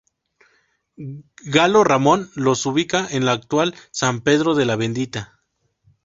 Galo 1.45 1.83
Ramón 1.83 2.31
los 2.33 2.65
ubica 2.65 3.07
en 3.11 3.21
el 3.21 3.29
actual 3.29 3.75
San 3.91 4.21
Pedro 4.21 4.55
de 4.55 4.65
la 4.65 4.75
Bendita. 4.75 5.43